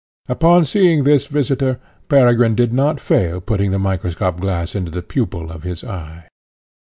Upon 0.27 0.65
seeing 0.65 1.03
this 1.03 1.27
visitor, 1.27 1.79
Peregrine 2.09 2.55
did 2.55 2.73
not 2.73 2.99
fail 2.99 3.39
putting 3.39 3.69
the 3.69 3.77
microscopic 3.77 4.41
glass 4.41 4.73
into 4.73 4.89
the 4.89 5.03
pupil 5.03 5.51
of 5.51 5.61
his 5.61 5.83
eye. 5.83 6.25